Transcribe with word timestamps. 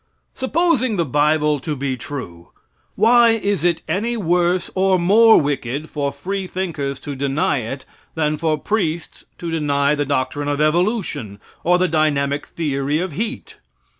Supposing 0.33 0.97
the 0.97 1.05
bible 1.05 1.59
to 1.59 1.75
be 1.75 1.95
true; 1.95 2.47
why 2.95 3.33
is 3.33 3.63
it 3.63 3.83
any 3.87 4.17
worse 4.17 4.71
or 4.73 4.97
more 4.97 5.39
wicked 5.39 5.91
for 5.91 6.11
free 6.11 6.47
thinkers 6.47 6.99
to 7.01 7.13
deny 7.15 7.59
it, 7.59 7.85
than 8.15 8.35
for 8.37 8.57
priests 8.57 9.25
to 9.37 9.51
deny 9.51 9.93
the 9.93 10.03
doctrine 10.05 10.47
of 10.47 10.59
evolution, 10.59 11.39
or 11.63 11.77
the 11.77 11.87
dynamic 11.87 12.47
theory 12.47 12.97
of 12.99 13.11
heat? 13.11 13.57